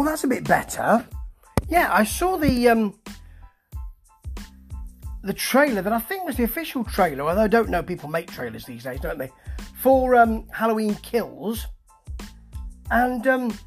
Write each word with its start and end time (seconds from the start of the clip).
Oh, 0.00 0.04
that's 0.04 0.22
a 0.22 0.28
bit 0.28 0.44
better. 0.44 1.04
Yeah, 1.68 1.92
I 1.92 2.04
saw 2.04 2.36
the 2.36 2.68
um, 2.68 2.94
the 5.24 5.32
trailer 5.32 5.82
that 5.82 5.92
I 5.92 5.98
think 5.98 6.24
was 6.24 6.36
the 6.36 6.44
official 6.44 6.84
trailer, 6.84 7.24
although 7.24 7.42
I 7.42 7.48
don't 7.48 7.68
know, 7.68 7.82
people 7.82 8.08
make 8.08 8.30
trailers 8.30 8.64
these 8.64 8.84
days, 8.84 9.00
don't 9.00 9.18
they? 9.18 9.32
For 9.74 10.14
um, 10.14 10.46
Halloween 10.52 10.94
Kills. 11.02 11.66
And 12.92 13.26
um, 13.26 13.58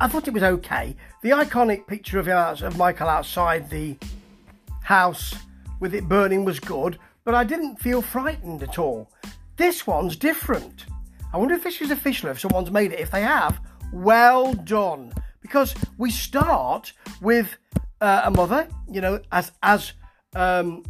I 0.00 0.08
thought 0.08 0.28
it 0.28 0.32
was 0.32 0.42
okay. 0.42 0.96
The 1.22 1.30
iconic 1.30 1.86
picture 1.86 2.18
of, 2.18 2.28
of 2.28 2.78
Michael 2.78 3.08
outside 3.08 3.68
the 3.68 3.98
house 4.82 5.34
with 5.78 5.94
it 5.94 6.08
burning 6.08 6.46
was 6.46 6.58
good, 6.58 6.98
but 7.24 7.34
I 7.34 7.44
didn't 7.44 7.76
feel 7.76 8.00
frightened 8.00 8.62
at 8.62 8.78
all. 8.78 9.12
This 9.58 9.86
one's 9.86 10.16
different. 10.16 10.86
I 11.34 11.36
wonder 11.36 11.54
if 11.54 11.64
this 11.64 11.82
is 11.82 11.90
official, 11.90 12.30
if 12.30 12.40
someone's 12.40 12.70
made 12.70 12.92
it. 12.92 13.00
If 13.00 13.10
they 13.10 13.20
have, 13.20 13.60
well 13.92 14.52
done. 14.54 15.12
Because 15.40 15.74
we 15.96 16.10
start 16.10 16.92
with 17.20 17.56
uh, 18.00 18.22
a 18.24 18.30
mother, 18.30 18.68
you 18.90 19.00
know, 19.00 19.20
as 19.32 19.52
as 19.62 19.92
um, 20.34 20.84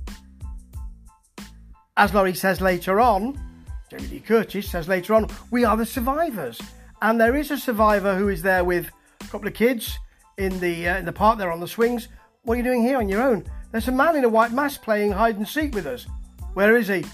as 1.97 2.15
Laurie 2.15 2.35
says 2.35 2.61
later 2.61 3.01
on, 3.01 3.39
Jamie 3.91 4.09
Lee 4.09 4.21
Curtis 4.21 4.71
says 4.71 4.89
later 4.89 5.15
on, 5.15 5.29
we 5.51 5.65
are 5.65 5.77
the 5.77 5.87
survivors. 5.87 6.61
And 7.01 7.21
there 7.21 7.37
is 7.37 7.51
a 7.51 7.59
survivor 7.59 8.17
who 8.17 8.29
is 8.29 8.43
there 8.43 8.65
with 8.65 8.91
a 9.21 9.25
couple 9.29 9.49
of 9.49 9.55
kids 9.55 9.99
in 10.37 10.59
the 10.61 10.89
uh, 10.89 10.99
in 10.99 11.05
the 11.05 11.13
park. 11.13 11.39
They're 11.39 11.53
on 11.53 11.61
the 11.61 11.69
swings. 11.69 12.09
What 12.43 12.55
are 12.55 12.57
you 12.59 12.65
doing 12.65 12.83
here 12.83 12.99
on 12.99 13.09
your 13.09 13.23
own? 13.23 13.45
There's 13.71 13.89
a 13.89 13.93
man 13.93 14.17
in 14.17 14.25
a 14.25 14.29
white 14.29 14.53
mask 14.53 14.83
playing 14.83 15.13
hide 15.13 15.37
and 15.37 15.47
seek 15.47 15.75
with 15.75 15.87
us. 15.87 16.07
Where 16.55 16.77
is 16.77 16.89
he? 16.89 17.05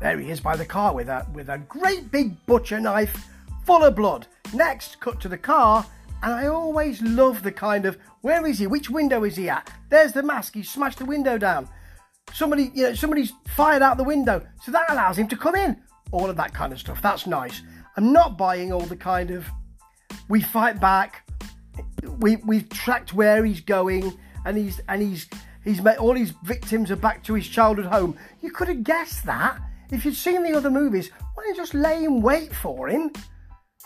There 0.00 0.18
he 0.18 0.30
is 0.30 0.40
by 0.40 0.56
the 0.56 0.64
car 0.64 0.94
with 0.94 1.08
a 1.08 1.26
with 1.32 1.48
a 1.48 1.58
great 1.58 2.10
big 2.10 2.44
butcher 2.46 2.80
knife 2.80 3.26
full 3.64 3.84
of 3.84 3.96
blood. 3.96 4.26
Next, 4.54 5.00
cut 5.00 5.20
to 5.20 5.28
the 5.28 5.38
car, 5.38 5.84
and 6.22 6.32
I 6.32 6.46
always 6.46 7.00
love 7.02 7.42
the 7.42 7.52
kind 7.52 7.86
of 7.86 7.98
where 8.22 8.46
is 8.46 8.58
he? 8.58 8.66
Which 8.66 8.90
window 8.90 9.24
is 9.24 9.36
he 9.36 9.48
at? 9.48 9.70
There's 9.88 10.12
the 10.12 10.22
mask. 10.22 10.54
He 10.54 10.62
smashed 10.62 10.98
the 10.98 11.04
window 11.04 11.38
down. 11.38 11.68
Somebody, 12.32 12.70
you 12.74 12.84
know, 12.84 12.94
somebody's 12.94 13.32
fired 13.48 13.82
out 13.82 13.96
the 13.96 14.04
window, 14.04 14.44
so 14.62 14.72
that 14.72 14.90
allows 14.90 15.16
him 15.16 15.28
to 15.28 15.36
come 15.36 15.54
in. 15.54 15.80
All 16.10 16.28
of 16.28 16.36
that 16.36 16.52
kind 16.52 16.72
of 16.72 16.78
stuff. 16.78 17.00
That's 17.00 17.26
nice. 17.26 17.62
I'm 17.96 18.12
not 18.12 18.36
buying 18.36 18.72
all 18.72 18.80
the 18.80 18.96
kind 18.96 19.30
of 19.30 19.46
we 20.28 20.40
fight 20.40 20.80
back. 20.80 21.28
We 22.18 22.36
we've 22.36 22.68
tracked 22.68 23.14
where 23.14 23.44
he's 23.44 23.60
going, 23.60 24.12
and 24.44 24.56
he's 24.56 24.80
and 24.88 25.00
he's 25.00 25.28
he's 25.64 25.80
met 25.80 25.98
all 25.98 26.14
his 26.14 26.32
victims 26.44 26.90
are 26.90 26.96
back 26.96 27.22
to 27.24 27.34
his 27.34 27.46
childhood 27.46 27.86
home. 27.86 28.16
You 28.40 28.50
could 28.50 28.68
have 28.68 28.84
guessed 28.84 29.24
that 29.26 29.58
if 29.90 30.04
you'd 30.04 30.16
seen 30.16 30.42
the 30.42 30.56
other 30.56 30.70
movies. 30.70 31.10
Why 31.34 31.44
don't 31.44 31.54
you 31.54 31.62
just 31.62 31.74
lay 31.74 32.04
in 32.04 32.20
wait 32.20 32.54
for 32.54 32.88
him 32.88 33.12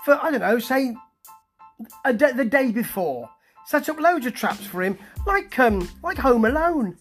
for 0.05 0.19
I 0.23 0.31
don't 0.31 0.41
know, 0.41 0.59
say 0.59 0.95
the 2.05 2.49
day 2.49 2.71
before? 2.73 3.29
set 3.65 3.89
up 3.89 4.01
loads 4.01 4.27
of 4.27 4.35
traps 4.35 4.67
for 4.67 4.83
him, 4.83 4.99
like 5.27 5.59
um, 5.59 5.89
like 6.03 6.19
Home 6.19 6.45
Alone, 6.45 6.97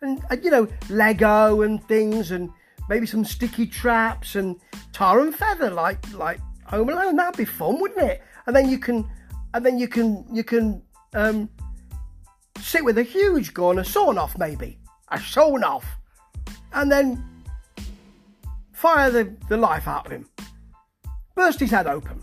and 0.00 0.22
uh, 0.30 0.36
you 0.42 0.50
know 0.50 0.68
Lego 0.88 1.62
and 1.62 1.82
things, 1.88 2.30
and 2.30 2.50
maybe 2.88 3.06
some 3.06 3.24
sticky 3.24 3.66
traps 3.66 4.34
and 4.34 4.56
tar 4.92 5.20
and 5.20 5.34
feather, 5.34 5.70
like 5.70 5.98
like 6.12 6.40
Home 6.66 6.88
Alone. 6.88 7.16
That'd 7.16 7.38
be 7.38 7.44
fun, 7.44 7.80
wouldn't 7.80 8.00
it? 8.00 8.22
And 8.46 8.54
then 8.54 8.68
you 8.68 8.78
can, 8.78 9.08
and 9.54 9.64
then 9.64 9.78
you 9.78 9.88
can 9.88 10.26
you 10.32 10.44
can 10.44 10.82
um, 11.14 11.48
sit 12.60 12.84
with 12.84 12.98
a 12.98 13.02
huge 13.02 13.54
gun, 13.54 13.78
a 13.78 13.84
sawn 13.84 14.18
off 14.18 14.36
maybe, 14.38 14.78
a 15.08 15.20
sawn 15.20 15.64
off, 15.64 15.86
and 16.72 16.90
then 16.90 17.24
fire 18.72 19.10
the, 19.10 19.34
the 19.48 19.56
life 19.56 19.86
out 19.86 20.06
of 20.06 20.12
him, 20.12 20.28
burst 21.36 21.60
his 21.60 21.70
head 21.70 21.86
open. 21.86 22.20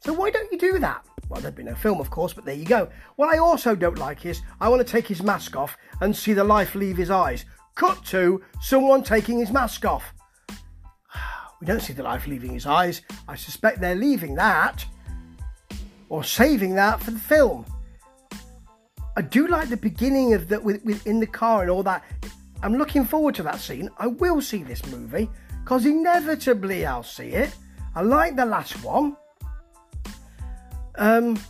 So 0.00 0.12
why 0.12 0.30
don't 0.30 0.50
you 0.52 0.58
do 0.58 0.78
that? 0.78 1.04
Well, 1.28 1.40
there'd 1.40 1.54
be 1.54 1.62
no 1.62 1.74
film, 1.74 2.00
of 2.00 2.10
course, 2.10 2.32
but 2.32 2.44
there 2.44 2.54
you 2.54 2.64
go. 2.64 2.88
What 3.16 3.34
I 3.34 3.38
also 3.38 3.74
don't 3.74 3.98
like 3.98 4.24
is 4.24 4.40
I 4.60 4.68
want 4.68 4.84
to 4.86 4.90
take 4.90 5.06
his 5.06 5.22
mask 5.22 5.56
off 5.56 5.76
and 6.00 6.16
see 6.16 6.32
the 6.32 6.44
life 6.44 6.74
leave 6.74 6.96
his 6.96 7.10
eyes. 7.10 7.44
Cut 7.74 8.04
to 8.06 8.42
someone 8.60 9.02
taking 9.02 9.38
his 9.38 9.50
mask 9.50 9.84
off. 9.84 10.12
We 11.60 11.66
don't 11.66 11.82
see 11.82 11.92
the 11.92 12.04
life 12.04 12.28
leaving 12.28 12.54
his 12.54 12.66
eyes. 12.66 13.02
I 13.26 13.34
suspect 13.34 13.80
they're 13.80 13.96
leaving 13.96 14.36
that 14.36 14.86
or 16.08 16.22
saving 16.22 16.76
that 16.76 17.00
for 17.00 17.10
the 17.10 17.18
film. 17.18 17.66
I 19.16 19.22
do 19.22 19.48
like 19.48 19.68
the 19.68 19.76
beginning 19.76 20.34
of 20.34 20.48
that 20.48 20.62
with, 20.62 20.84
with 20.84 21.04
in 21.04 21.18
the 21.18 21.26
car 21.26 21.62
and 21.62 21.70
all 21.70 21.82
that. 21.82 22.04
I'm 22.62 22.76
looking 22.76 23.04
forward 23.04 23.34
to 23.36 23.42
that 23.42 23.58
scene. 23.58 23.90
I 23.98 24.06
will 24.06 24.40
see 24.40 24.62
this 24.62 24.86
movie 24.86 25.28
because 25.64 25.84
inevitably 25.84 26.86
I'll 26.86 27.02
see 27.02 27.30
it. 27.30 27.54
I 27.94 28.02
like 28.02 28.36
the 28.36 28.46
last 28.46 28.82
one. 28.84 29.16
Um, 30.98 31.40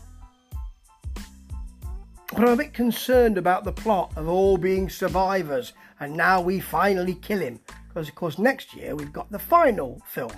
but 2.32 2.40
I'm 2.40 2.48
a 2.48 2.56
bit 2.56 2.74
concerned 2.74 3.38
about 3.38 3.64
the 3.64 3.72
plot 3.72 4.12
of 4.16 4.28
all 4.28 4.58
being 4.58 4.88
survivors, 4.88 5.72
and 5.98 6.14
now 6.14 6.40
we 6.40 6.60
finally 6.60 7.14
kill 7.14 7.40
him. 7.40 7.58
Because, 7.88 8.08
of 8.08 8.14
course, 8.14 8.38
next 8.38 8.74
year 8.74 8.94
we've 8.94 9.12
got 9.12 9.30
the 9.32 9.38
final 9.38 10.00
film. 10.06 10.32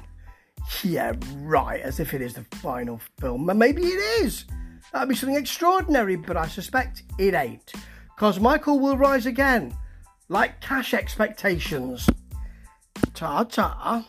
Yeah, 0.82 1.12
right, 1.38 1.81
as 1.81 1.98
if 1.98 2.15
it 2.15 2.22
is 2.22 2.34
the 2.34 2.44
final 2.59 3.00
film. 3.21 3.44
Maybe 3.59 3.82
it 3.82 4.25
is. 4.25 4.44
That'd 4.93 5.09
be 5.09 5.15
something 5.16 5.37
extraordinary, 5.37 6.16
but 6.16 6.37
I 6.37 6.47
suspect 6.47 7.03
it 7.19 7.34
ain't. 7.34 7.72
Because 8.15 8.38
Michael 8.38 8.78
will 8.78 8.97
rise 8.97 9.27
again, 9.27 9.77
like 10.28 10.60
cash 10.60 10.94
expectations. 10.94 12.09
Ta 13.15 13.44
ta. 13.44 14.04